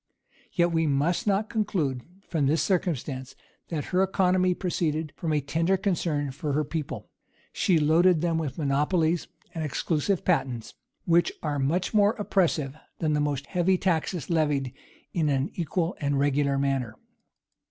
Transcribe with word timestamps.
Yet 0.51 0.71
we 0.71 0.87
must 0.87 1.27
not 1.27 1.47
conclude, 1.47 2.01
from 2.27 2.47
this 2.47 2.63
circumstance, 2.63 3.35
that 3.69 3.85
her 3.93 4.01
economy 4.01 4.55
proceeded 4.55 5.13
from 5.15 5.31
a 5.31 5.41
tender 5.41 5.77
concern 5.77 6.31
for 6.31 6.53
her 6.53 6.63
people; 6.63 7.11
she 7.53 7.77
loaded 7.77 8.19
them 8.21 8.39
with 8.39 8.57
monopolies 8.57 9.27
and 9.53 9.63
exclusive 9.63 10.25
patents, 10.25 10.73
which 11.05 11.31
are 11.43 11.59
much 11.59 11.93
more 11.93 12.13
oppressive 12.13 12.75
than 12.97 13.13
the 13.13 13.21
most 13.21 13.45
heavy 13.45 13.77
taxes 13.77 14.27
levied 14.31 14.73
in 15.13 15.29
an 15.29 15.51
equal 15.53 15.95
and 16.01 16.17
regular 16.19 16.57
manner. 16.57 16.95